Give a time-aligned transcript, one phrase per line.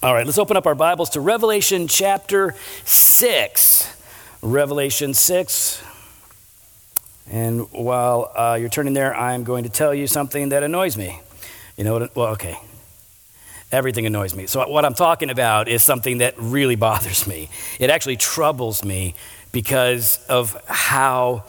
[0.00, 2.54] All right, let's open up our Bibles to Revelation chapter
[2.84, 3.96] 6.
[4.42, 5.82] Revelation 6.
[7.28, 11.20] And while uh, you're turning there, I'm going to tell you something that annoys me.
[11.76, 12.14] You know what?
[12.14, 12.60] Well, okay.
[13.72, 14.46] Everything annoys me.
[14.46, 17.48] So, what I'm talking about is something that really bothers me.
[17.80, 19.16] It actually troubles me
[19.50, 21.42] because of how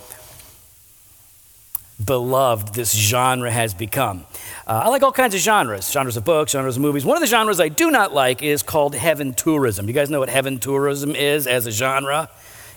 [2.03, 4.25] beloved this genre has become.
[4.69, 7.03] Uh, I like all kinds of genres, genres of books, genres of movies.
[7.03, 9.87] One of the genres I do not like is called heaven tourism.
[9.87, 12.29] You guys know what heaven tourism is as a genre?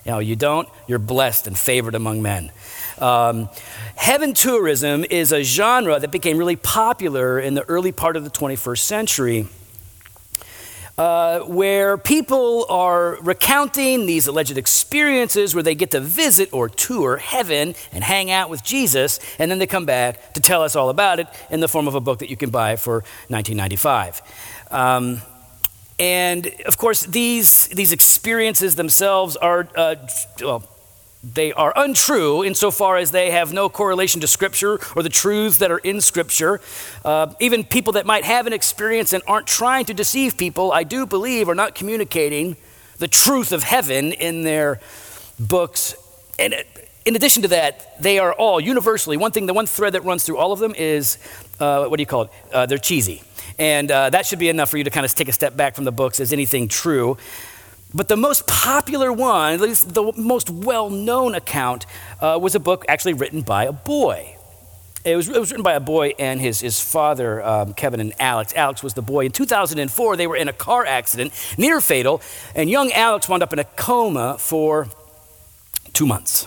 [0.06, 2.50] You know, you don't, you're blessed and favored among men.
[2.96, 3.50] Um,
[3.94, 8.30] heaven tourism is a genre that became really popular in the early part of the
[8.30, 9.46] 21st century
[10.98, 17.16] uh, where people are recounting these alleged experiences where they get to visit or tour
[17.16, 20.90] heaven and hang out with Jesus, and then they come back to tell us all
[20.90, 24.22] about it in the form of a book that you can buy for 1995.
[24.70, 25.22] Um,
[25.98, 29.94] and of course, these, these experiences themselves are, uh,
[30.40, 30.68] well,
[31.22, 35.70] they are untrue insofar as they have no correlation to Scripture or the truths that
[35.70, 36.60] are in Scripture.
[37.04, 40.82] Uh, even people that might have an experience and aren't trying to deceive people, I
[40.82, 42.56] do believe, are not communicating
[42.98, 44.80] the truth of heaven in their
[45.38, 45.94] books.
[46.38, 46.54] And
[47.04, 50.24] in addition to that, they are all universally, one thing, the one thread that runs
[50.24, 51.18] through all of them is
[51.60, 52.30] uh, what do you call it?
[52.52, 53.22] Uh, they're cheesy.
[53.58, 55.74] And uh, that should be enough for you to kind of take a step back
[55.74, 57.16] from the books as anything true.
[57.94, 61.86] But the most popular one, at least the most well known account,
[62.20, 64.36] uh, was a book actually written by a boy.
[65.04, 68.12] It was, it was written by a boy and his, his father, um, Kevin and
[68.20, 68.54] Alex.
[68.54, 69.26] Alex was the boy.
[69.26, 72.22] In 2004, they were in a car accident, near fatal,
[72.54, 74.88] and young Alex wound up in a coma for
[75.92, 76.46] two months.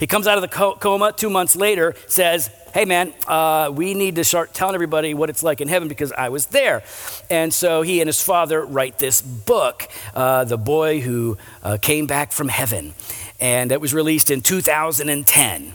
[0.00, 4.14] He comes out of the coma two months later, says, Hey man, uh, we need
[4.14, 6.82] to start telling everybody what it's like in heaven because I was there.
[7.28, 12.06] And so he and his father write this book, uh, The Boy Who uh, Came
[12.06, 12.94] Back from Heaven.
[13.38, 15.74] And it was released in 2010.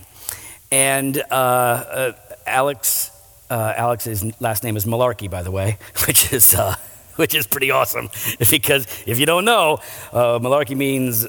[0.72, 2.12] And uh, uh,
[2.47, 3.12] Alex,
[3.52, 5.78] uh, Alex's last name is Malarkey, by the way,
[6.08, 6.56] which is,
[7.18, 8.09] which is pretty awesome
[8.50, 9.78] because if you don't know,
[10.14, 11.28] Malarkey means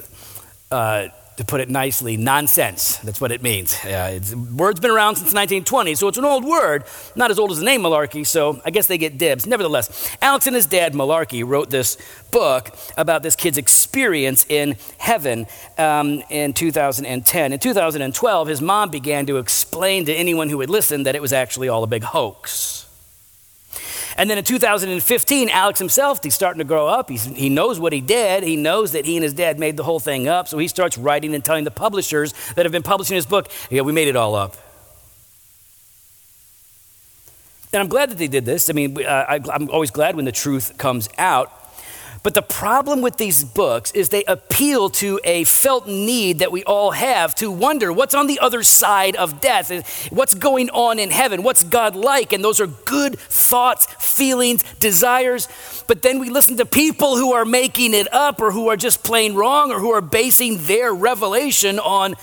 [1.39, 2.97] to put it nicely, nonsense.
[2.97, 3.73] That's what it means.
[3.85, 4.19] Uh,
[4.51, 6.83] word's been around since 1920, so it's an old word,
[7.15, 9.47] not as old as the name malarkey, so I guess they get dibs.
[9.47, 11.97] Nevertheless, Alex and his dad, Malarkey, wrote this
[12.29, 17.53] book about this kid's experience in heaven um, in 2010.
[17.53, 21.31] In 2012, his mom began to explain to anyone who would listen that it was
[21.31, 22.88] actually all a big hoax.
[24.19, 27.09] And then in 2015, Alex himself, he's starting to grow up.
[27.09, 28.43] He's, he knows what he did.
[28.43, 30.49] He knows that he and his dad made the whole thing up.
[30.49, 33.79] So he starts writing and telling the publishers that have been publishing his book, yeah,
[33.79, 34.57] we made it all up.
[37.71, 38.69] And I'm glad that they did this.
[38.69, 41.53] I mean, uh, I, I'm always glad when the truth comes out.
[42.21, 46.63] But the problem with these books is they appeal to a felt need that we
[46.65, 51.11] all have to wonder what's on the other side of death, what's going on in
[51.11, 52.33] heaven, what's God like.
[52.33, 55.47] And those are good thoughts, feelings, desires.
[55.87, 59.01] But then we listen to people who are making it up or who are just
[59.03, 62.15] plain wrong or who are basing their revelation on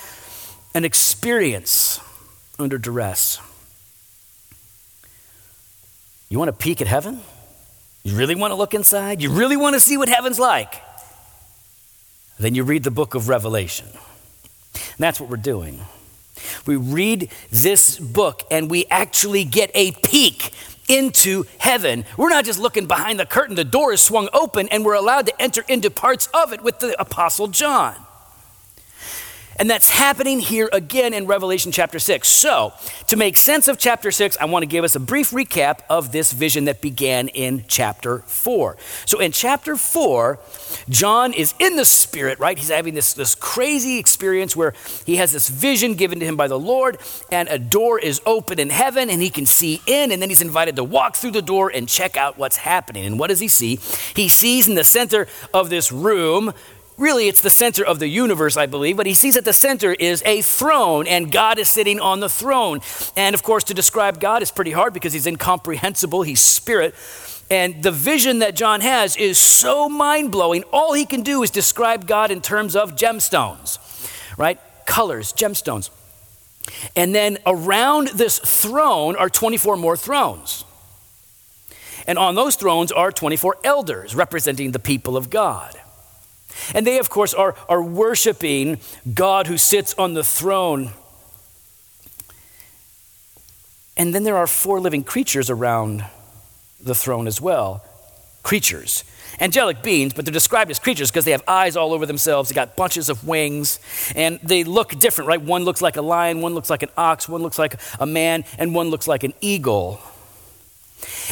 [0.74, 2.00] an experience
[2.58, 3.40] under duress.
[6.28, 7.22] You want to peek at heaven?
[8.06, 9.20] You really want to look inside?
[9.20, 10.80] You really want to see what heaven's like?
[12.38, 13.88] Then you read the book of Revelation.
[14.74, 15.80] And that's what we're doing.
[16.66, 20.52] We read this book and we actually get a peek
[20.88, 22.04] into heaven.
[22.16, 25.26] We're not just looking behind the curtain, the door is swung open, and we're allowed
[25.26, 28.05] to enter into parts of it with the Apostle John.
[29.58, 32.28] And that's happening here again in Revelation chapter 6.
[32.28, 32.74] So,
[33.06, 36.12] to make sense of chapter 6, I want to give us a brief recap of
[36.12, 38.76] this vision that began in chapter 4.
[39.06, 40.38] So, in chapter 4,
[40.90, 42.58] John is in the Spirit, right?
[42.58, 44.74] He's having this, this crazy experience where
[45.06, 46.98] he has this vision given to him by the Lord,
[47.32, 50.42] and a door is open in heaven, and he can see in, and then he's
[50.42, 53.06] invited to walk through the door and check out what's happening.
[53.06, 53.76] And what does he see?
[54.14, 56.52] He sees in the center of this room,
[56.98, 59.92] really it's the center of the universe, I believe, but he sees at the center
[59.92, 62.80] is a throne, and God is sitting on the throne.
[63.16, 66.94] And of course, to describe God is pretty hard because he's incomprehensible, he's spirit.
[67.50, 70.64] And the vision that John has is so mind blowing.
[70.72, 73.78] All he can do is describe God in terms of gemstones,
[74.36, 74.58] right?
[74.84, 75.90] Colors, gemstones.
[76.96, 80.64] And then around this throne are 24 more thrones.
[82.08, 85.76] And on those thrones are 24 elders representing the people of God.
[86.74, 88.78] And they, of course, are, are worshiping
[89.12, 90.90] God who sits on the throne.
[93.96, 96.04] And then there are four living creatures around
[96.80, 97.82] the throne as well
[98.42, 99.02] creatures.
[99.40, 102.48] Angelic beings, but they're described as creatures because they have eyes all over themselves.
[102.48, 103.80] They got bunches of wings,
[104.14, 105.42] and they look different, right?
[105.42, 108.44] One looks like a lion, one looks like an ox, one looks like a man,
[108.56, 110.00] and one looks like an eagle.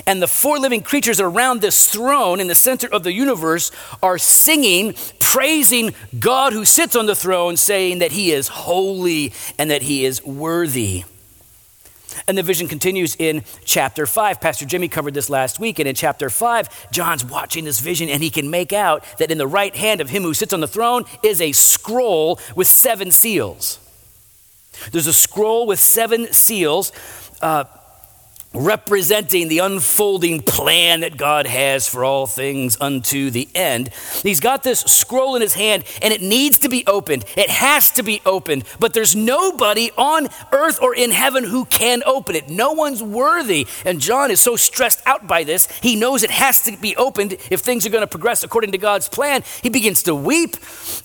[0.06, 3.70] And the four living creatures around this throne in the center of the universe
[4.02, 9.70] are singing, praising God who sits on the throne, saying that he is holy and
[9.70, 11.04] that he is worthy.
[12.28, 14.40] And the vision continues in chapter 5.
[14.40, 15.78] Pastor Jimmy covered this last week.
[15.78, 19.38] And in chapter 5, John's watching this vision and he can make out that in
[19.38, 23.10] the right hand of him who sits on the throne is a scroll with seven
[23.10, 23.78] seals.
[24.90, 26.92] There's a scroll with seven seals.
[27.40, 27.64] Uh,
[28.54, 33.90] representing the unfolding plan that God has for all things unto the end.
[34.22, 37.24] He's got this scroll in his hand and it needs to be opened.
[37.36, 42.02] It has to be opened, but there's nobody on earth or in heaven who can
[42.06, 42.48] open it.
[42.48, 43.66] No one's worthy.
[43.84, 47.36] And John is so stressed out by this, he knows it has to be opened
[47.50, 49.42] if things are going to progress according to God's plan.
[49.62, 50.56] He begins to weep,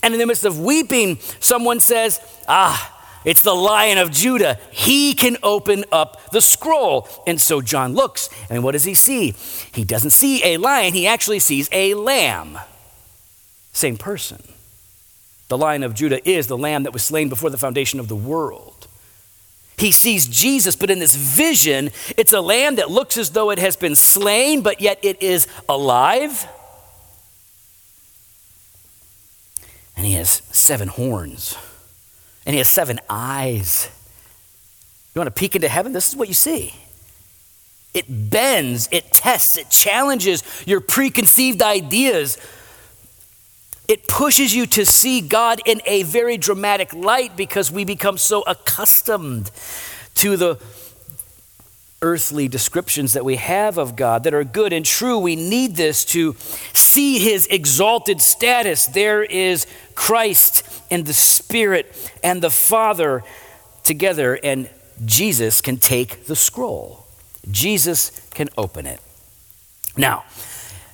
[0.02, 4.58] and in the midst of weeping, someone says, Ah, it's the lion of Judah.
[4.70, 7.06] He can open up the scroll.
[7.26, 9.34] And so John looks, and what does he see?
[9.72, 12.58] He doesn't see a lion, he actually sees a lamb.
[13.72, 14.42] Same person.
[15.48, 18.16] The lion of Judah is the lamb that was slain before the foundation of the
[18.16, 18.86] world.
[19.76, 23.58] He sees Jesus, but in this vision, it's a lamb that looks as though it
[23.58, 26.46] has been slain, but yet it is alive.
[29.96, 31.56] And he has seven horns
[32.50, 33.88] and he has seven eyes.
[35.14, 35.92] You want to peek into heaven?
[35.92, 36.74] This is what you see.
[37.94, 42.38] It bends, it tests, it challenges your preconceived ideas.
[43.86, 48.42] It pushes you to see God in a very dramatic light because we become so
[48.42, 49.52] accustomed
[50.16, 50.56] to the
[52.02, 55.18] earthly descriptions that we have of God that are good and true.
[55.18, 56.34] We need this to
[56.72, 58.86] see his exalted status.
[58.86, 63.22] There is Christ and the Spirit and the Father
[63.82, 64.68] together, and
[65.04, 67.06] Jesus can take the scroll.
[67.50, 69.00] Jesus can open it.
[69.96, 70.24] Now,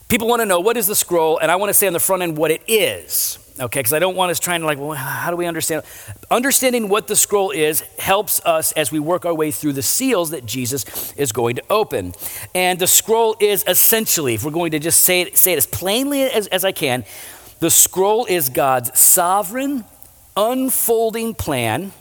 [0.08, 2.00] people want to know what is the scroll, and I want to say on the
[2.00, 3.80] front end what it is okay?
[3.80, 5.82] Because I don't want us trying to like, well, how do we understand?
[6.30, 10.30] Understanding what the scroll is helps us as we work our way through the seals
[10.30, 12.14] that Jesus is going to open.
[12.54, 15.66] And the scroll is essentially, if we're going to just say it, say it as
[15.66, 17.04] plainly as, as I can,
[17.60, 19.84] the scroll is God's sovereign,
[20.36, 21.92] unfolding plan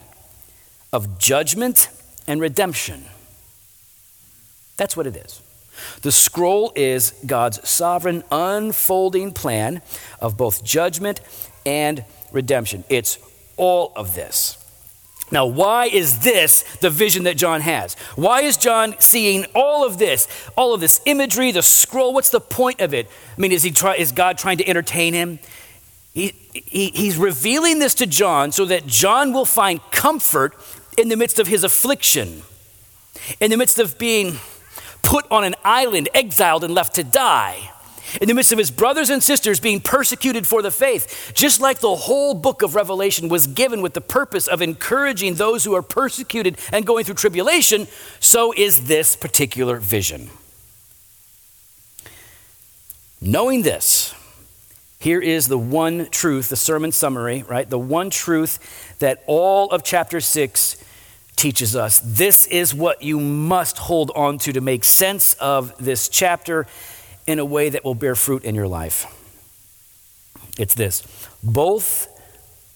[0.91, 1.89] of judgment
[2.27, 3.05] and redemption.
[4.77, 5.41] That's what it is.
[6.01, 9.81] The scroll is God's sovereign, unfolding plan
[10.19, 11.21] of both judgment
[11.65, 12.83] and redemption.
[12.89, 13.19] It's
[13.57, 14.61] all of this.
[15.31, 17.95] Now, why is this the vision that John has?
[18.15, 22.13] Why is John seeing all of this, all of this imagery, the scroll?
[22.13, 23.07] What's the point of it?
[23.35, 25.39] I mean, is, he try, is God trying to entertain him?
[26.13, 30.55] He, he, he's revealing this to John so that John will find comfort
[30.97, 32.43] in the midst of his affliction,
[33.39, 34.37] in the midst of being
[35.05, 37.71] put on an island, exiled, and left to die.
[38.21, 41.79] In the midst of his brothers and sisters being persecuted for the faith, just like
[41.79, 45.81] the whole book of Revelation was given with the purpose of encouraging those who are
[45.81, 47.87] persecuted and going through tribulation,
[48.19, 50.29] so is this particular vision.
[53.21, 54.13] Knowing this,
[54.99, 57.69] here is the one truth, the sermon summary, right?
[57.69, 60.77] The one truth that all of chapter 6
[61.35, 61.99] teaches us.
[62.03, 66.65] This is what you must hold on to to make sense of this chapter
[67.27, 69.05] in a way that will bear fruit in your life.
[70.57, 71.03] It's this
[71.43, 72.07] both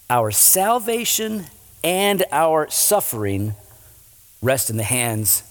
[0.08, 1.46] our salvation
[1.82, 3.54] and our suffering
[4.42, 5.42] rest in the hands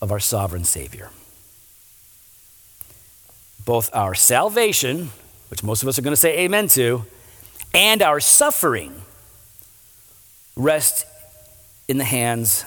[0.00, 1.10] of our sovereign Savior.
[3.64, 5.10] Both our salvation,
[5.50, 7.04] which most of us are going to say amen to,
[7.74, 9.02] and our suffering
[10.54, 11.04] rest
[11.88, 12.64] in the hands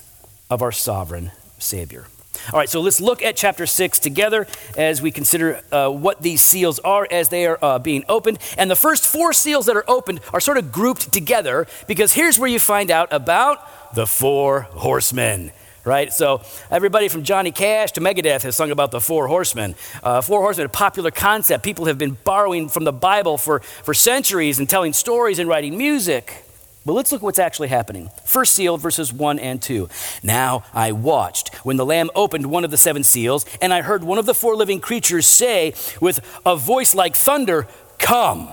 [0.50, 2.06] of our sovereign Savior.
[2.54, 4.48] All right, so let's look at chapter 6 together
[4.78, 8.40] as we consider uh, what these seals are as they are uh, being opened.
[8.58, 12.40] And the first four seals that are opened are sort of grouped together because here's
[12.40, 15.52] where you find out about the four horsemen
[15.86, 16.12] right?
[16.14, 19.76] So everybody from Johnny Cash to Megadeth has sung about the four horsemen.
[20.04, 21.64] Uh, four horsemen, a popular concept.
[21.64, 25.78] People have been borrowing from the Bible for, for centuries and telling stories and writing
[25.78, 26.44] music.
[26.86, 28.10] But let's look at what's actually happening.
[28.24, 29.90] First seal, verses 1 and 2.
[30.24, 34.04] Now I watched when the Lamb opened one of the seven seals, and I heard
[34.04, 37.68] one of the four living creatures say with a voice like thunder,
[37.98, 38.50] Come.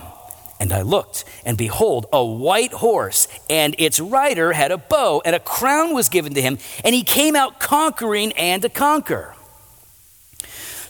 [0.59, 5.35] And I looked, and behold, a white horse, and its rider had a bow, and
[5.35, 9.35] a crown was given to him, and he came out conquering and to conquer.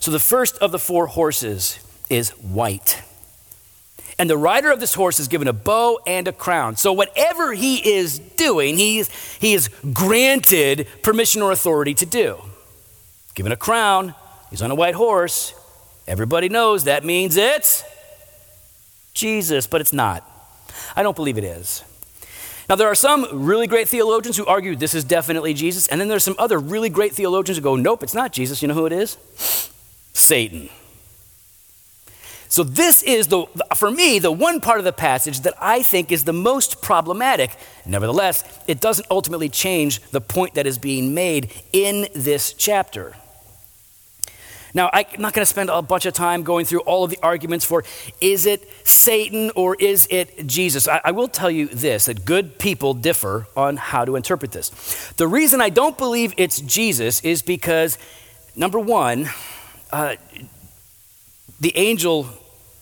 [0.00, 1.78] So the first of the four horses
[2.08, 3.02] is white.
[4.18, 6.76] And the rider of this horse is given a bow and a crown.
[6.76, 12.38] So, whatever he is doing, he's, he is granted permission or authority to do.
[13.34, 14.14] Given a crown,
[14.50, 15.54] he's on a white horse.
[16.08, 17.84] Everybody knows that means it's
[19.14, 20.28] Jesus, but it's not.
[20.96, 21.84] I don't believe it is.
[22.68, 26.08] Now, there are some really great theologians who argue this is definitely Jesus, and then
[26.08, 28.60] there's some other really great theologians who go, nope, it's not Jesus.
[28.60, 29.16] You know who it is?
[30.12, 30.68] Satan.
[32.48, 36.10] So, this is, the, for me, the one part of the passage that I think
[36.10, 37.50] is the most problematic.
[37.84, 43.14] Nevertheless, it doesn't ultimately change the point that is being made in this chapter.
[44.74, 47.18] Now, I'm not going to spend a bunch of time going through all of the
[47.22, 47.84] arguments for
[48.20, 50.86] is it Satan or is it Jesus?
[50.86, 54.68] I, I, will tell you this that good people differ on how to interpret this.
[55.16, 57.96] The reason I don't believe it's Jesus is because,
[58.54, 59.30] number one,
[59.90, 60.16] uh,
[61.60, 62.28] the angel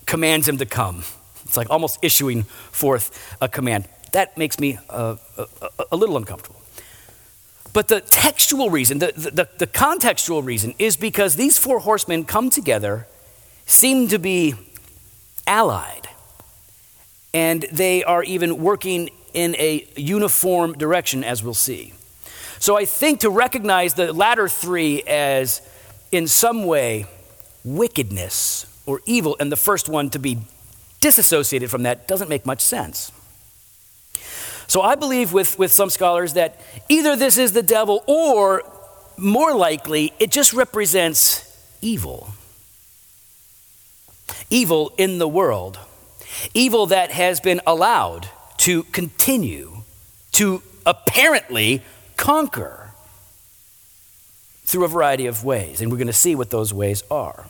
[0.06, 1.04] commands him to come.
[1.44, 3.88] It's like almost issuing forth a command.
[4.12, 6.60] That makes me uh, a, a, little uncomfortable.
[7.72, 12.48] But the textual reason, the, the, the contextual reason, is because these four horsemen come
[12.48, 13.06] together,
[13.66, 14.54] seem to be
[15.46, 16.08] allied,
[17.34, 21.92] and they are even working in a uniform direction, as we'll see.
[22.58, 25.60] So I think to recognize the latter three as,
[26.10, 27.06] in some way,
[27.66, 30.38] wickedness or evil, and the first one to be
[31.00, 33.12] disassociated from that doesn't make much sense.
[34.68, 38.62] So I believe with, with some scholars that either this is the devil or
[39.16, 41.42] more likely it just represents
[41.80, 42.28] evil.
[44.50, 45.78] Evil in the world.
[46.54, 49.82] Evil that has been allowed to continue
[50.32, 51.82] to apparently
[52.16, 52.90] conquer
[54.64, 55.80] through a variety of ways.
[55.80, 57.46] And we're going to see what those ways are.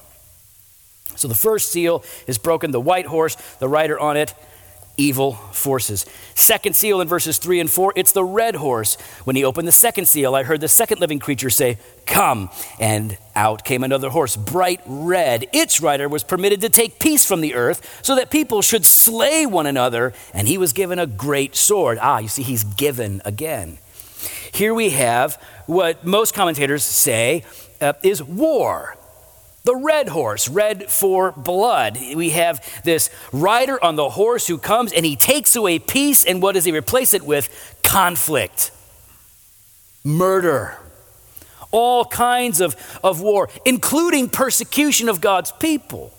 [1.17, 4.35] So the first seal is broken, the white horse, the rider on it,
[4.97, 6.07] evil forces.
[6.35, 8.97] Second seal in verses 3 and 4, it's the red horse.
[9.25, 12.51] When he opened the second seal, I heard the second living creature say, Come.
[12.79, 15.47] And out came another horse, bright red.
[15.53, 19.45] Its rider was permitted to take peace from the earth so that people should slay
[19.47, 21.99] one another, and he was given a great sword.
[22.01, 23.79] Ah, you see, he's given again.
[24.53, 27.45] Here we have what most commentators say
[27.81, 28.97] uh, is war
[29.67, 31.99] the red horse, red for blood.
[32.15, 36.41] We have this rider on the horse who comes and he takes away peace, and
[36.41, 37.79] what does he replace it with?
[37.83, 38.71] Conflict,
[40.05, 40.79] murder,
[41.73, 46.15] all kinds of, of war, including persecution of God's people.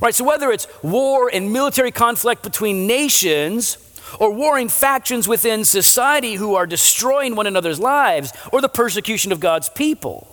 [0.00, 3.78] Right, so whether it's war and military conflict between nations,
[4.20, 9.40] or warring factions within society who are destroying one another's lives, or the persecution of
[9.40, 10.31] God's people.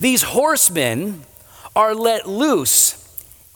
[0.00, 1.24] These horsemen
[1.74, 3.02] are let loose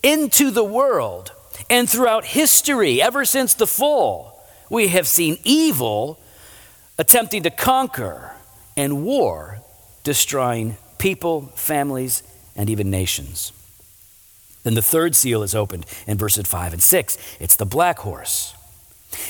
[0.02, 1.32] into the world.
[1.68, 6.18] And throughout history, ever since the fall, we have seen evil
[6.98, 8.34] attempting to conquer
[8.76, 9.60] and war
[10.02, 12.22] destroying people, families,
[12.56, 13.52] and even nations.
[14.62, 17.18] Then the third seal is opened in verses 5 and 6.
[17.40, 18.54] It's the black horse.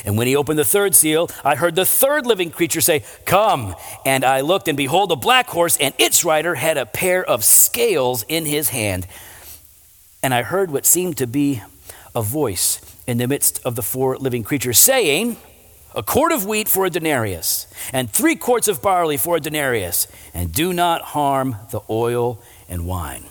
[0.04, 3.74] And when he opened the third seal, I heard the third living creature say, Come.
[4.04, 7.44] And I looked, and behold, a black horse, and its rider had a pair of
[7.44, 9.06] scales in his hand.
[10.22, 11.62] And I heard what seemed to be
[12.14, 15.36] a voice in the midst of the four living creatures saying,
[15.94, 20.06] A quart of wheat for a denarius, and three quarts of barley for a denarius,
[20.34, 23.24] and do not harm the oil and wine.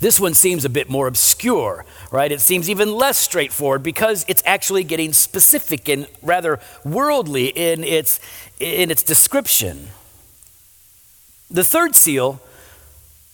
[0.00, 2.30] This one seems a bit more obscure, right?
[2.30, 8.20] It seems even less straightforward because it's actually getting specific and rather worldly in its,
[8.58, 9.88] in its description.
[11.50, 12.40] The third seal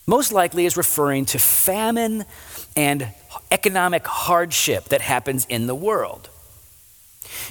[0.05, 2.25] most likely is referring to famine
[2.75, 3.13] and
[3.49, 6.29] economic hardship that happens in the world.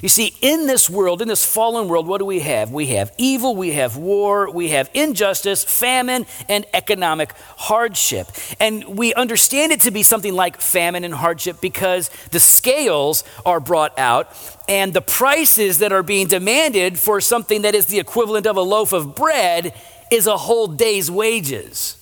[0.03, 2.71] You see, in this world, in this fallen world, what do we have?
[2.71, 8.29] We have evil, we have war, we have injustice, famine, and economic hardship.
[8.59, 13.61] And we understand it to be something like famine and hardship because the scales are
[13.61, 14.35] brought out
[14.69, 18.63] and the prices that are being demanded for something that is the equivalent of a
[18.63, 19.75] loaf of bread
[20.11, 21.97] is a whole day's wages.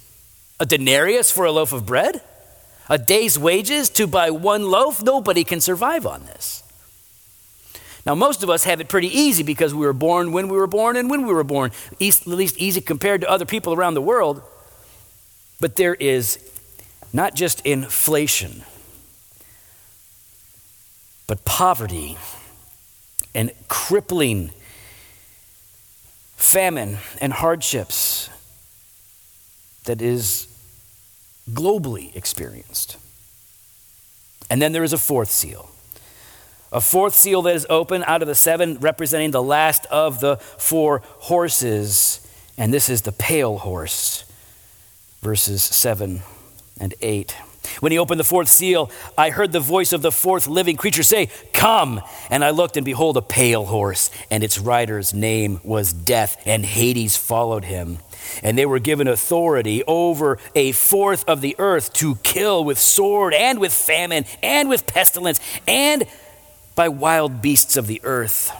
[0.60, 2.20] A denarius for a loaf of bread?
[2.88, 5.02] A day's wages to buy one loaf?
[5.02, 6.62] Nobody can survive on this.
[8.08, 10.66] Now, most of us have it pretty easy because we were born when we were
[10.66, 14.00] born and when we were born, at least easy compared to other people around the
[14.00, 14.40] world.
[15.60, 16.38] But there is
[17.12, 18.62] not just inflation,
[21.26, 22.16] but poverty
[23.34, 24.52] and crippling
[26.36, 28.30] famine and hardships
[29.84, 30.48] that is
[31.50, 32.96] globally experienced.
[34.48, 35.68] And then there is a fourth seal.
[36.72, 40.36] A fourth seal that is open out of the seven, representing the last of the
[40.36, 42.20] four horses.
[42.58, 44.24] And this is the pale horse,
[45.22, 46.22] verses 7
[46.80, 47.34] and 8.
[47.80, 51.02] When he opened the fourth seal, I heard the voice of the fourth living creature
[51.02, 52.00] say, Come!
[52.30, 56.64] And I looked, and behold, a pale horse, and its rider's name was Death, and
[56.64, 57.98] Hades followed him.
[58.42, 63.32] And they were given authority over a fourth of the earth to kill with sword,
[63.32, 66.04] and with famine, and with pestilence, and
[66.78, 68.52] by wild beasts of the earth.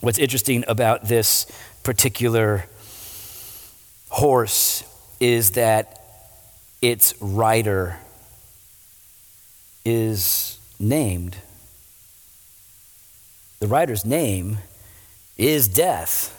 [0.00, 1.46] What's interesting about this
[1.84, 2.64] particular
[4.08, 4.82] horse
[5.20, 6.02] is that
[6.82, 7.98] its rider
[9.84, 11.36] is named.
[13.60, 14.58] The rider's name
[15.38, 16.36] is death.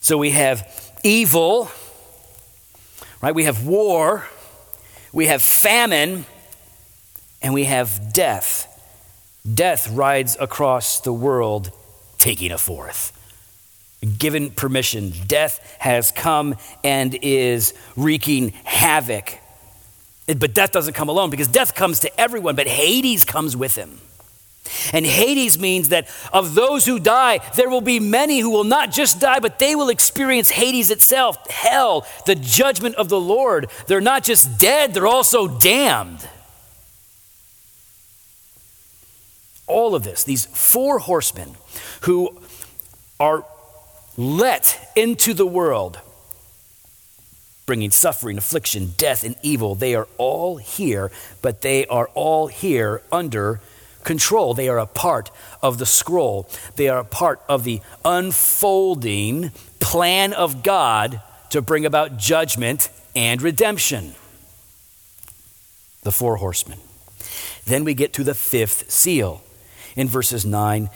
[0.00, 0.66] So we have
[1.04, 1.70] evil,
[3.22, 3.36] right?
[3.36, 4.26] We have war,
[5.12, 6.26] we have famine,
[7.40, 8.72] and we have death.
[9.54, 11.70] Death rides across the world,
[12.18, 13.12] taking a fourth
[14.18, 15.12] given permission.
[15.26, 19.38] Death has come and is wreaking havoc.
[20.26, 24.00] But death doesn't come alone because death comes to everyone, but Hades comes with him.
[24.92, 28.90] And Hades means that of those who die, there will be many who will not
[28.90, 33.70] just die, but they will experience Hades itself, hell, the judgment of the Lord.
[33.86, 36.28] They're not just dead, they're also damned.
[39.66, 41.56] All of this, these four horsemen
[42.02, 42.40] who
[43.18, 43.44] are
[44.16, 46.00] let into the world,
[47.66, 49.74] bringing suffering, affliction, death, and evil.
[49.74, 51.10] They are all here,
[51.42, 53.60] but they are all here under
[54.04, 54.54] control.
[54.54, 55.30] They are a part
[55.62, 61.20] of the scroll, they are a part of the unfolding plan of God
[61.50, 64.14] to bring about judgment and redemption.
[66.02, 66.78] The four horsemen.
[67.64, 69.42] Then we get to the fifth seal
[69.96, 70.88] in verses 9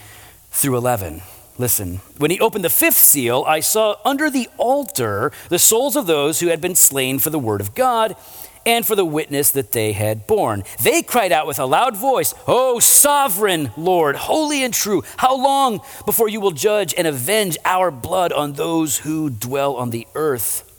[0.50, 1.22] through 11.
[1.58, 6.06] Listen, when he opened the fifth seal, I saw under the altar the souls of
[6.06, 8.16] those who had been slain for the word of God
[8.64, 10.64] and for the witness that they had borne.
[10.82, 15.80] They cried out with a loud voice, O sovereign Lord, holy and true, how long
[16.06, 20.69] before you will judge and avenge our blood on those who dwell on the earth?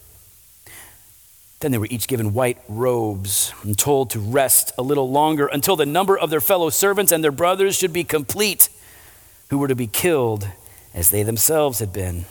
[1.61, 5.75] Then they were each given white robes and told to rest a little longer until
[5.75, 8.67] the number of their fellow servants and their brothers should be complete,
[9.49, 10.47] who were to be killed
[10.93, 12.25] as they themselves had been.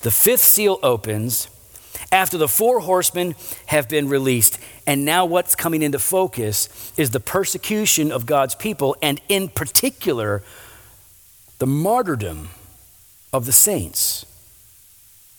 [0.00, 1.48] The fifth seal opens
[2.10, 3.34] after the four horsemen
[3.66, 4.58] have been released.
[4.86, 10.42] And now, what's coming into focus is the persecution of God's people, and in particular,
[11.58, 12.50] the martyrdom
[13.32, 14.26] of the saints.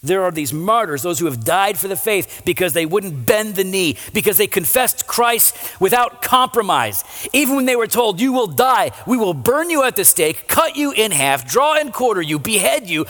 [0.06, 3.56] There are these martyrs, those who have died for the faith because they wouldn't bend
[3.56, 7.04] the knee, because they confessed Christ without compromise.
[7.34, 10.48] Even when they were told, You will die, we will burn you at the stake,
[10.48, 13.06] cut you in half, draw and quarter you, behead you,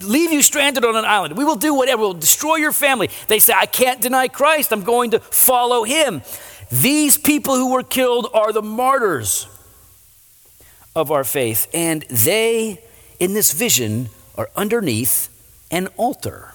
[0.00, 1.36] leave you stranded on an island.
[1.36, 3.08] We will do whatever, we'll destroy your family.
[3.28, 6.22] They say, I can't deny Christ, I'm going to follow him.
[6.70, 9.46] These people who were killed are the martyrs
[10.94, 12.82] of our faith, and they,
[13.18, 15.28] in this vision, are underneath
[15.72, 16.54] an altar.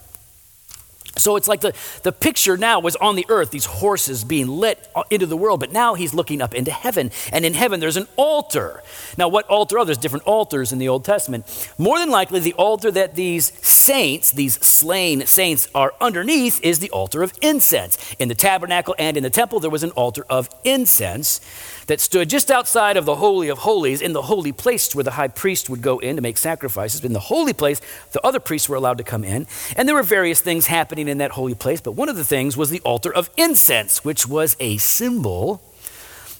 [1.18, 4.88] So it's like the, the picture now was on the earth, these horses being lit
[5.10, 7.12] into the world, but now he's looking up into heaven.
[7.32, 8.84] And in heaven, there's an altar.
[9.18, 9.80] Now, what altar?
[9.80, 11.72] Oh, there's different altars in the Old Testament.
[11.78, 16.90] More than likely, the altar that these saints, these slain saints, are underneath is the
[16.92, 17.98] altar of incense.
[18.20, 21.42] In the tabernacle and in the temple, there was an altar of incense
[21.88, 25.12] that stood just outside of the Holy of Holies in the holy place where the
[25.12, 27.04] high priest would go in to make sacrifices.
[27.04, 29.48] In the holy place, the other priests were allowed to come in.
[29.76, 32.56] And there were various things happening in that holy place, but one of the things
[32.56, 35.64] was the altar of incense, which was a symbol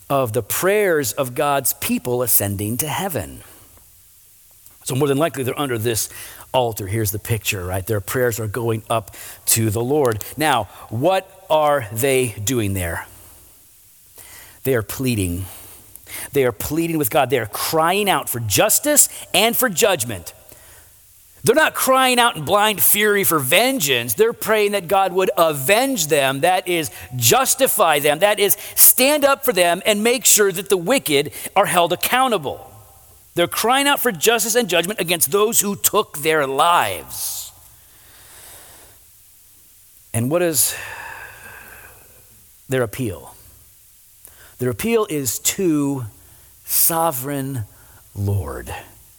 [0.10, 3.42] of the prayers of God's people ascending to heaven.
[4.84, 6.10] So, more than likely, they're under this
[6.54, 6.88] altar.
[6.88, 7.86] Here's the picture, right?
[7.86, 9.16] Their prayers are going up
[9.48, 10.24] to the Lord.
[10.38, 13.06] Now, what are they doing there?
[14.68, 15.46] They are pleading.
[16.34, 17.30] They are pleading with God.
[17.30, 20.34] They are crying out for justice and for judgment.
[21.42, 24.14] They're not crying out in blind fury for vengeance.
[24.14, 29.46] They're praying that God would avenge them, that is, justify them, that is, stand up
[29.46, 32.70] for them and make sure that the wicked are held accountable.
[33.36, 37.54] They're crying out for justice and judgment against those who took their lives.
[40.14, 40.76] And what is
[42.68, 43.37] their appeal?
[44.60, 46.06] Their appeal is to
[46.66, 47.64] sovereign
[48.16, 48.74] Lord.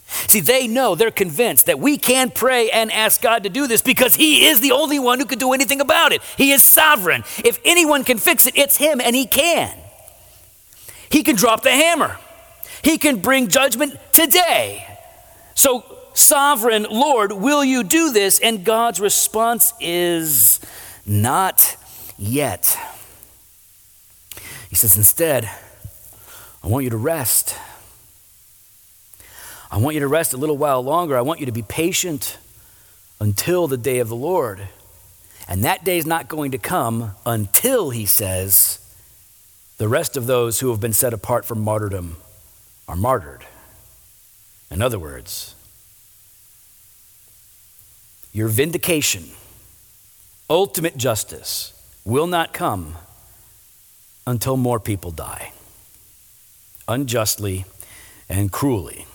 [0.09, 3.83] See, they know, they're convinced that we can pray and ask God to do this
[3.83, 6.23] because He is the only one who can do anything about it.
[6.37, 7.25] He is sovereign.
[7.45, 9.77] If anyone can fix it, it's Him, and He can.
[11.11, 12.17] He can drop the hammer,
[12.83, 14.85] He can bring judgment today.
[15.55, 18.39] So, sovereign Lord, will you do this?
[18.41, 20.61] And God's response is
[21.05, 21.77] not
[22.17, 22.79] yet.
[24.69, 25.51] He says, instead,
[26.63, 27.57] I want you to rest.
[29.71, 31.17] I want you to rest a little while longer.
[31.17, 32.39] I want you to be patient
[33.21, 34.69] until the day of the Lord.
[35.49, 38.79] And that day is not going to come until, he says,
[39.79, 42.17] the rest of those who have been set apart from martyrdom
[42.87, 43.47] are martyred.
[44.71, 45.55] In other words,
[48.33, 49.25] your vindication,
[50.51, 51.73] ultimate justice,
[52.05, 52.97] will not come
[54.29, 55.53] until more people die
[56.89, 57.65] unjustly
[58.29, 59.07] and cruelly.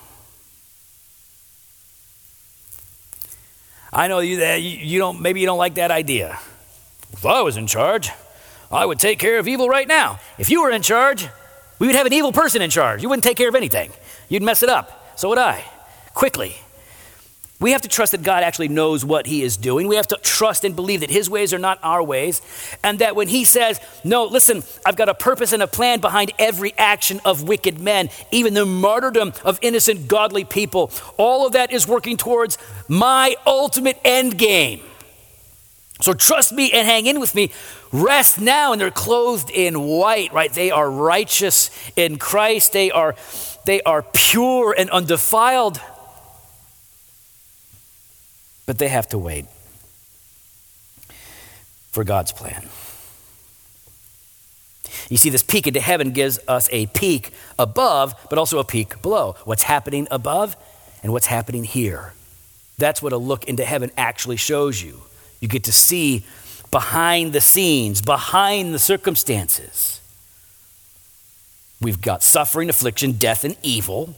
[3.91, 6.39] I know you, that you don't, maybe you don't like that idea.
[7.11, 8.09] If I was in charge,
[8.71, 10.19] I would take care of evil right now.
[10.39, 11.27] If you were in charge,
[11.77, 13.03] we would have an evil person in charge.
[13.03, 13.91] You wouldn't take care of anything.
[14.29, 15.13] You'd mess it up.
[15.19, 15.63] So would I.
[16.15, 16.55] Quickly.
[17.59, 19.87] We have to trust that God actually knows what He is doing.
[19.87, 22.41] We have to trust and believe that His ways are not our ways.
[22.83, 26.33] And that when He says, No, listen, I've got a purpose and a plan behind
[26.37, 31.71] every action of wicked men, even the martyrdom of innocent, godly people, all of that
[31.71, 32.57] is working towards
[32.89, 34.81] my ultimate end game.
[36.01, 37.51] So trust me and hang in with me.
[37.93, 40.51] Rest now, and they're clothed in white, right?
[40.51, 42.73] They are righteous in Christ.
[42.73, 43.15] They are,
[43.65, 45.79] they are pure and undefiled
[48.65, 49.45] but they have to wait
[51.91, 52.67] for God's plan.
[55.09, 59.01] You see, this peek into heaven gives us a peek above, but also a peek
[59.01, 59.35] below.
[59.43, 60.55] What's happening above
[61.01, 62.13] and what's happening here.
[62.77, 65.01] That's what a look into heaven actually shows you.
[65.39, 66.25] You get to see
[66.71, 70.01] behind the scenes, behind the circumstances.
[71.81, 74.15] We've got suffering, affliction, death, and evil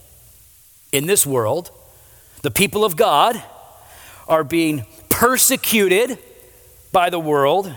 [0.92, 1.70] in this world.
[2.42, 3.42] The people of God
[4.28, 6.18] are being persecuted
[6.92, 7.72] by the world,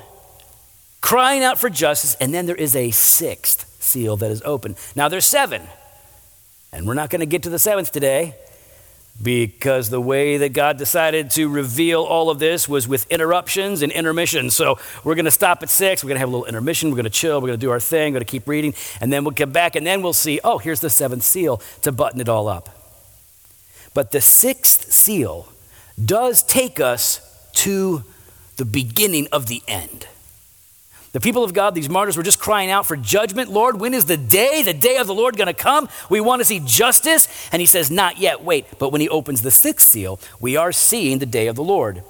[1.01, 4.75] crying out for justice, and then there is a sixth seal that is open.
[4.95, 5.63] Now there's seven,
[6.71, 8.35] and we're not going to get to the seventh today
[9.21, 13.91] because the way that God decided to reveal all of this was with interruptions and
[13.91, 14.55] intermissions.
[14.55, 16.03] So we're going to stop at six.
[16.03, 16.89] We're going to have a little intermission.
[16.89, 17.41] We're going to chill.
[17.41, 18.13] We're going to do our thing.
[18.13, 18.73] We're going to keep reading.
[19.01, 21.91] And then we'll come back and then we'll see oh, here's the seventh seal to
[21.91, 22.69] button it all up.
[23.93, 25.49] But the sixth seal
[26.05, 27.21] does take us
[27.53, 28.03] to
[28.57, 30.07] the beginning of the end.
[31.11, 33.49] The people of God, these martyrs, were just crying out for judgment.
[33.49, 35.89] Lord, when is the day, the day of the Lord, going to come?
[36.07, 37.27] We want to see justice.
[37.51, 38.67] And he says, Not yet, wait.
[38.77, 42.03] But when he opens the sixth seal, we are seeing the day of the Lord.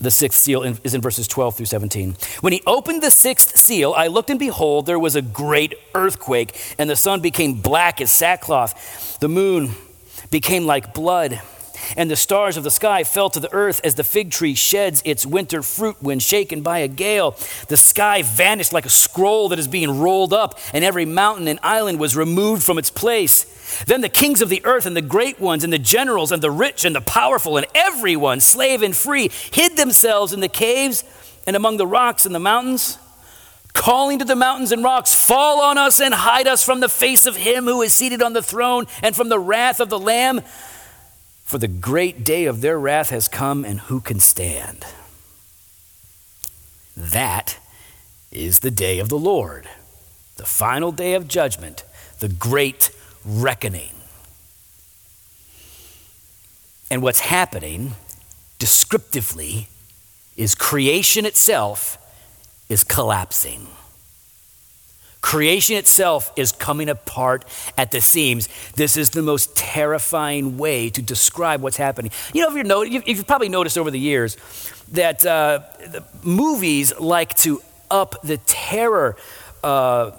[0.00, 2.16] The sixth seal is in verses 12 through 17.
[2.40, 6.56] When he opened the sixth seal, I looked and behold, there was a great earthquake,
[6.78, 9.18] and the sun became black as sackcloth.
[9.18, 9.72] The moon
[10.30, 11.40] became like blood
[11.96, 15.02] and the stars of the sky fell to the earth as the fig tree sheds
[15.04, 17.36] its winter fruit when shaken by a gale.
[17.68, 21.58] The sky vanished like a scroll that is being rolled up, and every mountain and
[21.62, 23.84] island was removed from its place.
[23.84, 26.50] Then the kings of the earth and the great ones and the generals and the
[26.50, 31.04] rich and the powerful and everyone, slave and free, hid themselves in the caves
[31.46, 32.98] and among the rocks and the mountains
[33.72, 37.26] calling to the mountains and rocks, Fall on us and hide us from the face
[37.26, 40.40] of him who is seated on the throne and from the wrath of the Lamb.
[41.50, 44.86] For the great day of their wrath has come, and who can stand?
[46.96, 47.58] That
[48.30, 49.68] is the day of the Lord,
[50.36, 51.82] the final day of judgment,
[52.20, 52.92] the great
[53.24, 53.90] reckoning.
[56.88, 57.94] And what's happening
[58.60, 59.66] descriptively
[60.36, 61.98] is creation itself
[62.68, 63.66] is collapsing.
[65.20, 67.44] Creation itself is coming apart
[67.76, 68.48] at the seams.
[68.74, 72.10] This is the most terrifying way to describe what's happening.
[72.32, 74.36] You know, if, you're if you've probably noticed over the years
[74.92, 75.60] that uh,
[76.22, 79.16] movies like to up the terror
[79.62, 80.12] uh,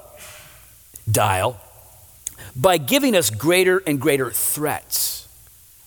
[1.10, 1.60] dial
[2.56, 5.28] by giving us greater and greater threats,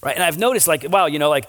[0.02, 0.14] right?
[0.14, 1.48] And I've noticed, like, wow, you know, like,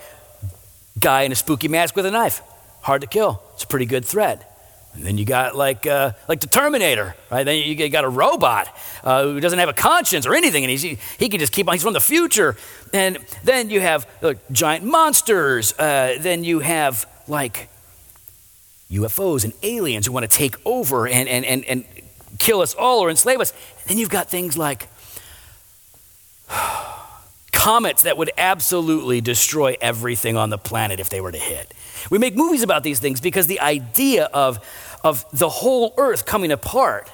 [0.99, 2.41] guy in a spooky mask with a knife,
[2.81, 3.41] hard to kill.
[3.53, 4.54] It's a pretty good threat.
[4.95, 7.43] And then you got like, uh, like the Terminator, right?
[7.43, 10.81] Then you got a robot uh, who doesn't have a conscience or anything, and he's,
[10.81, 12.55] he, he can just keep on, he's from the future.
[12.93, 15.77] And then you have uh, giant monsters.
[15.77, 17.69] Uh, then you have like
[18.89, 21.85] UFOs and aliens who want to take over and, and, and, and
[22.39, 23.51] kill us all or enslave us.
[23.81, 24.87] And then you've got things like
[27.51, 31.73] comets that would absolutely destroy everything on the planet if they were to hit.
[32.09, 34.59] We make movies about these things because the idea of,
[35.03, 37.09] of the whole earth coming apart,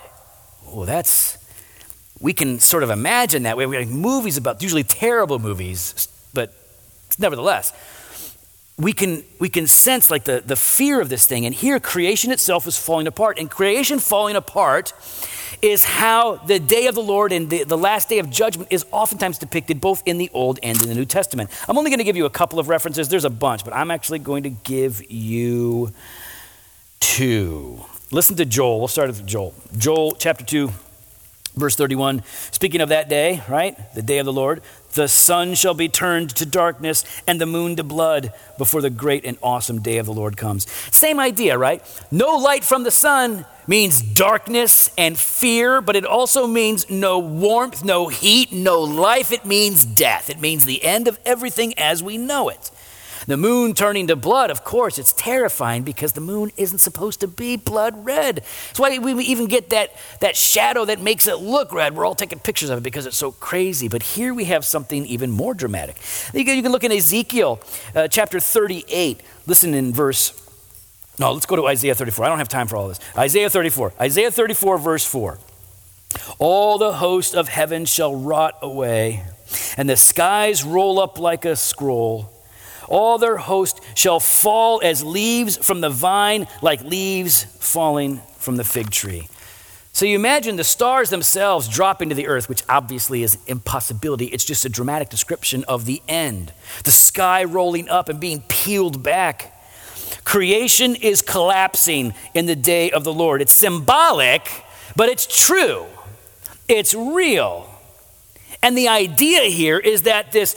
[0.65, 1.37] well, that's,
[2.19, 3.57] we can sort of imagine that.
[3.57, 6.53] We make movies about, usually terrible movies, but
[7.17, 7.73] nevertheless,
[8.81, 11.45] we can, we can sense like the, the fear of this thing.
[11.45, 13.37] And here, creation itself is falling apart.
[13.37, 14.93] And creation falling apart
[15.61, 18.83] is how the day of the Lord and the, the last day of judgment is
[18.91, 21.51] oftentimes depicted both in the Old and in the New Testament.
[21.69, 23.07] I'm only going to give you a couple of references.
[23.09, 25.91] There's a bunch, but I'm actually going to give you
[26.99, 27.85] two.
[28.09, 28.79] Listen to Joel.
[28.79, 29.53] We'll start with Joel.
[29.77, 30.71] Joel chapter 2,
[31.55, 32.23] verse 31.
[32.49, 33.77] Speaking of that day, right?
[33.93, 34.61] The day of the Lord.
[34.93, 39.25] The sun shall be turned to darkness and the moon to blood before the great
[39.25, 40.69] and awesome day of the Lord comes.
[40.91, 41.83] Same idea, right?
[42.11, 47.85] No light from the sun means darkness and fear, but it also means no warmth,
[47.85, 49.31] no heat, no life.
[49.31, 50.29] It means death.
[50.29, 52.71] It means the end of everything as we know it.
[53.27, 57.27] The moon turning to blood, of course, it's terrifying because the moon isn't supposed to
[57.27, 58.37] be blood red.
[58.37, 61.95] That's why we even get that, that shadow that makes it look red.
[61.95, 63.87] We're all taking pictures of it because it's so crazy.
[63.87, 65.97] But here we have something even more dramatic.
[66.33, 67.61] You can, you can look in Ezekiel
[67.95, 69.21] uh, chapter 38.
[69.45, 70.37] Listen in verse.
[71.19, 72.25] No, let's go to Isaiah 34.
[72.25, 72.99] I don't have time for all this.
[73.15, 73.93] Isaiah 34.
[73.99, 75.37] Isaiah 34, verse 4.
[76.39, 79.25] All the host of heaven shall rot away,
[79.77, 82.40] and the skies roll up like a scroll
[82.91, 88.63] all their host shall fall as leaves from the vine, like leaves falling from the
[88.63, 89.27] fig tree.
[89.93, 94.25] So you imagine the stars themselves dropping to the earth, which obviously is impossibility.
[94.25, 96.53] It's just a dramatic description of the end.
[96.83, 99.57] The sky rolling up and being peeled back.
[100.23, 103.41] Creation is collapsing in the day of the Lord.
[103.41, 104.49] It's symbolic,
[104.95, 105.85] but it's true.
[106.69, 107.67] It's real.
[108.63, 110.55] And the idea here is that this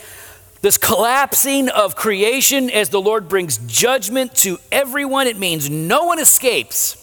[0.65, 6.19] this collapsing of creation as the Lord brings judgment to everyone, it means no one
[6.19, 6.97] escapes.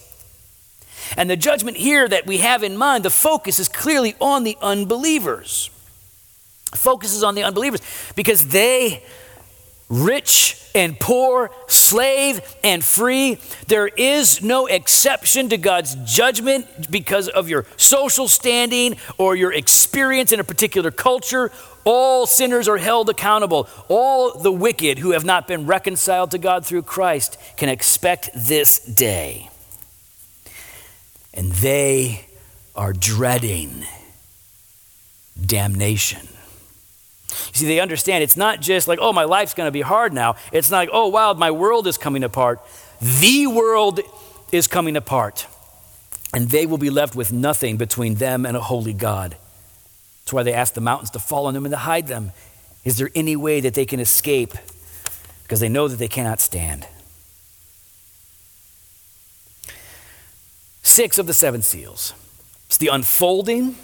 [1.15, 4.57] And the judgment here that we have in mind, the focus is clearly on the
[4.63, 5.69] unbelievers.
[6.73, 7.81] Focuses on the unbelievers
[8.15, 9.03] because they,
[9.89, 17.47] rich and poor, slave and free, there is no exception to God's judgment because of
[17.47, 21.51] your social standing or your experience in a particular culture
[21.83, 23.67] all sinners are held accountable.
[23.87, 28.79] All the wicked who have not been reconciled to God through Christ can expect this
[28.79, 29.49] day.
[31.33, 32.25] And they
[32.75, 33.85] are dreading
[35.43, 36.27] damnation.
[37.29, 40.13] You see, they understand it's not just like, oh, my life's going to be hard
[40.13, 40.35] now.
[40.51, 42.59] It's not like, oh, wow, my world is coming apart.
[43.01, 44.01] The world
[44.51, 45.47] is coming apart.
[46.33, 49.37] And they will be left with nothing between them and a holy God.
[50.31, 52.31] That's why they ask the mountains to fall on them and to hide them.
[52.85, 54.53] Is there any way that they can escape?
[55.43, 56.87] Because they know that they cannot stand.
[60.83, 62.13] Six of the seven seals.
[62.67, 63.75] It's the unfolding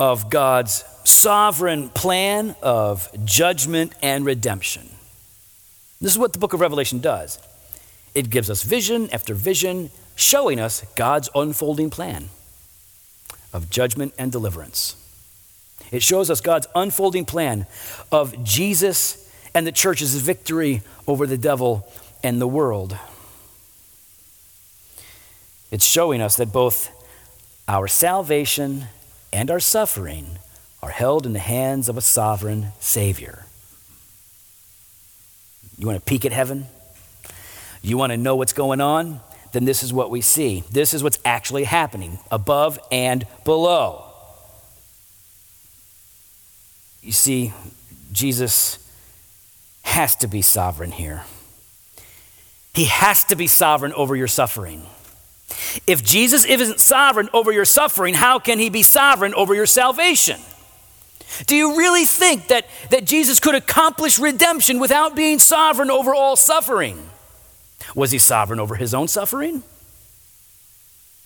[0.00, 4.88] of God's sovereign plan of judgment and redemption.
[6.00, 7.38] This is what the book of Revelation does
[8.16, 12.30] it gives us vision after vision, showing us God's unfolding plan
[13.52, 14.96] of judgment and deliverance.
[15.90, 17.66] It shows us God's unfolding plan
[18.12, 21.90] of Jesus and the church's victory over the devil
[22.22, 22.96] and the world.
[25.70, 26.90] It's showing us that both
[27.66, 28.84] our salvation
[29.32, 30.38] and our suffering
[30.82, 33.44] are held in the hands of a sovereign Savior.
[35.76, 36.66] You want to peek at heaven?
[37.82, 39.20] You want to know what's going on?
[39.52, 40.64] Then this is what we see.
[40.70, 44.04] This is what's actually happening above and below.
[47.02, 47.52] You see,
[48.12, 48.78] Jesus
[49.82, 51.22] has to be sovereign here.
[52.74, 54.84] He has to be sovereign over your suffering.
[55.86, 60.40] If Jesus isn't sovereign over your suffering, how can he be sovereign over your salvation?
[61.46, 66.36] Do you really think that, that Jesus could accomplish redemption without being sovereign over all
[66.36, 67.07] suffering?
[67.94, 69.62] Was he sovereign over his own suffering?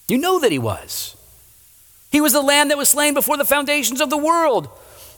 [0.09, 1.16] You know that he was.
[2.11, 4.68] He was the lamb that was slain before the foundations of the world.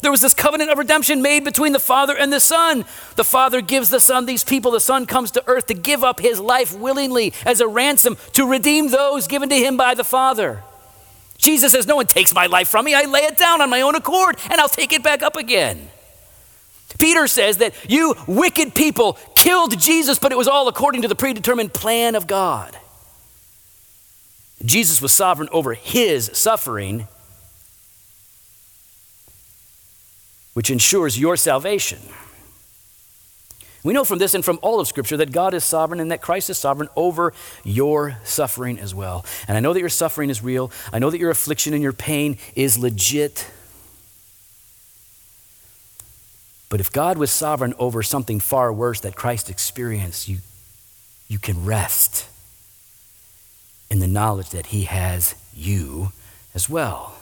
[0.00, 2.84] There was this covenant of redemption made between the Father and the Son.
[3.16, 4.70] The Father gives the Son these people.
[4.70, 8.46] The Son comes to earth to give up his life willingly as a ransom to
[8.46, 10.62] redeem those given to him by the Father.
[11.38, 12.94] Jesus says, No one takes my life from me.
[12.94, 15.88] I lay it down on my own accord and I'll take it back up again.
[16.98, 21.14] Peter says that you wicked people killed Jesus, but it was all according to the
[21.14, 22.76] predetermined plan of God.
[24.64, 27.08] Jesus was sovereign over his suffering.
[30.54, 31.98] which ensures your salvation.
[33.82, 36.22] We know from this and from all of Scripture that God is sovereign and that
[36.22, 39.26] Christ is sovereign over your suffering as well.
[39.46, 40.70] And I know that your suffering is real.
[40.90, 43.50] I know that your affliction and your pain is legit.
[46.68, 50.38] But if God was sovereign over something far worse that Christ experienced, you,
[51.28, 52.26] you can rest
[53.90, 56.12] in the knowledge that He has you
[56.54, 57.14] as well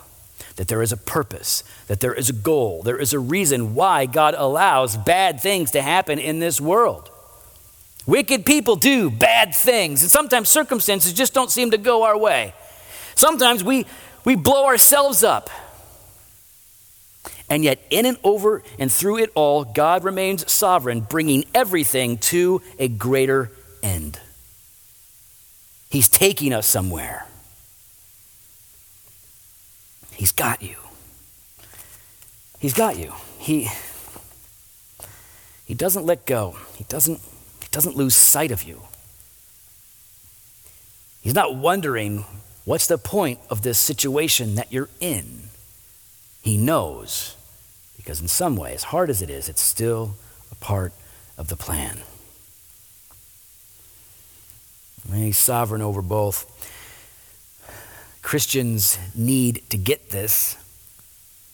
[0.57, 4.07] that there is a purpose, that there is a goal, there is a reason why
[4.07, 7.11] God allows bad things to happen in this world.
[8.07, 12.55] Wicked people do bad things, and sometimes circumstances just don't seem to go our way.
[13.15, 13.87] Sometimes we,
[14.25, 15.49] we blow ourselves up.
[17.53, 22.63] And yet, in and over and through it all, God remains sovereign, bringing everything to
[22.79, 23.51] a greater
[23.83, 24.19] end.
[25.91, 27.27] He's taking us somewhere.
[30.13, 30.77] He's got you.
[32.59, 33.13] He's got you.
[33.39, 33.69] He,
[35.67, 36.57] he doesn't let go.
[36.77, 38.81] He doesn't, he doesn't lose sight of you.
[41.21, 42.25] He's not wondering
[42.65, 45.51] what's the point of this situation that you're in.
[46.41, 47.37] He knows
[47.97, 50.15] because, in some way, as hard as it is, it's still
[50.51, 50.93] a part
[51.39, 51.99] of the plan.
[55.13, 56.49] He's sovereign over both.
[58.23, 60.57] Christians need to get this.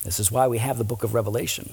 [0.05, 1.71] This is why we have the book of Revelation.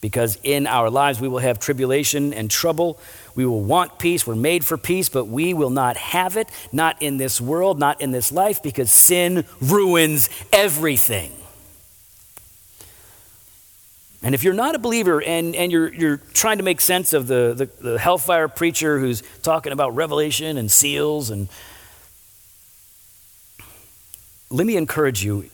[0.00, 2.98] Because in our lives we will have tribulation and trouble.
[3.34, 4.26] We will want peace.
[4.26, 8.00] We're made for peace, but we will not have it, not in this world, not
[8.00, 11.32] in this life, because sin ruins everything.
[14.26, 17.28] And if you're not a believer and, and you're, you're trying to make sense of
[17.28, 21.46] the, the, the hellfire preacher who's talking about revelation and seals and
[24.50, 25.48] let me encourage you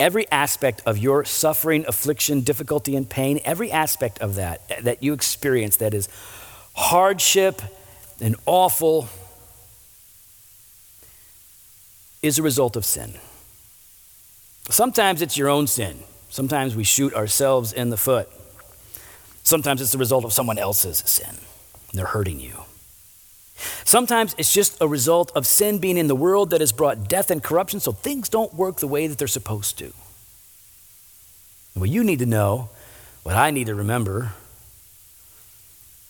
[0.00, 5.12] every aspect of your suffering, affliction, difficulty, and pain, every aspect of that that you
[5.12, 6.08] experience that is
[6.74, 7.62] hardship
[8.20, 9.08] and awful
[12.20, 13.14] is a result of sin.
[14.70, 16.02] Sometimes it's your own sin.
[16.32, 18.26] Sometimes we shoot ourselves in the foot.
[19.42, 21.36] Sometimes it's the result of someone else's sin.
[21.92, 22.62] They're hurting you.
[23.84, 27.30] Sometimes it's just a result of sin being in the world that has brought death
[27.30, 29.92] and corruption, so things don't work the way that they're supposed to.
[31.74, 32.70] What you need to know,
[33.24, 34.32] what I need to remember,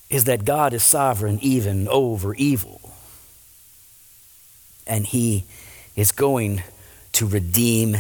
[0.08, 2.80] is that God is sovereign even over evil.
[4.86, 5.46] And He
[5.96, 6.62] is going
[7.14, 7.96] to redeem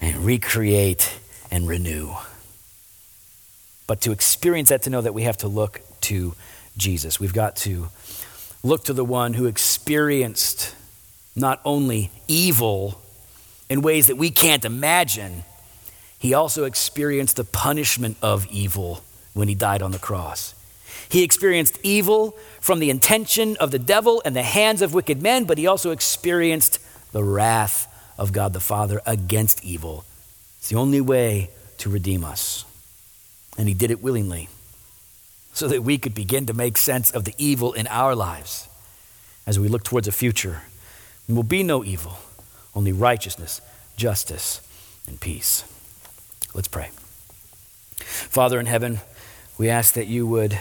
[0.00, 1.18] and recreate
[1.50, 2.12] and renew.
[3.86, 6.34] But to experience that, to know that we have to look to
[6.76, 7.18] Jesus.
[7.18, 7.88] We've got to
[8.62, 10.74] look to the one who experienced
[11.34, 13.00] not only evil
[13.68, 15.44] in ways that we can't imagine,
[16.18, 19.02] he also experienced the punishment of evil
[19.34, 20.54] when he died on the cross.
[21.08, 25.44] He experienced evil from the intention of the devil and the hands of wicked men,
[25.44, 26.80] but he also experienced
[27.12, 27.86] the wrath
[28.18, 30.04] of God the Father against evil.
[30.68, 32.66] It's the only way to redeem us.
[33.56, 34.50] And he did it willingly
[35.54, 38.68] so that we could begin to make sense of the evil in our lives
[39.46, 40.60] as we look towards a future.
[41.26, 42.18] There will be no evil,
[42.74, 43.62] only righteousness,
[43.96, 44.60] justice,
[45.06, 45.64] and peace.
[46.52, 46.90] Let's pray.
[47.96, 49.00] Father in heaven,
[49.56, 50.58] we ask that you would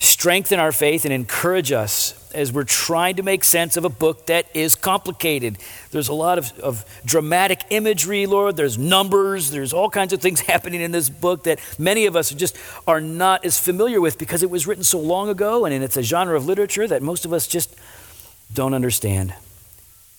[0.00, 4.26] strengthen our faith and encourage us as we're trying to make sense of a book
[4.26, 5.58] that is complicated.
[5.90, 8.56] There's a lot of, of dramatic imagery, Lord.
[8.56, 9.50] There's numbers.
[9.50, 12.56] There's all kinds of things happening in this book that many of us just
[12.86, 16.02] are not as familiar with because it was written so long ago and it's a
[16.02, 17.74] genre of literature that most of us just
[18.52, 19.34] don't understand.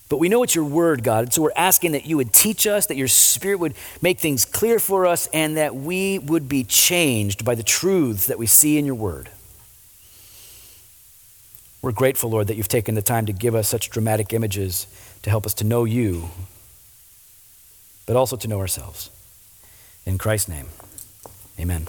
[0.09, 1.25] But we know it's your word, God.
[1.25, 4.43] and So we're asking that you would teach us, that your spirit would make things
[4.43, 8.79] clear for us, and that we would be changed by the truths that we see
[8.79, 9.29] in your word.
[11.81, 14.85] We're grateful, Lord, that you've taken the time to give us such dramatic images
[15.21, 16.29] to help us to know you,
[18.05, 19.09] but also to know ourselves.
[20.05, 20.67] In Christ's name,
[21.59, 21.87] amen.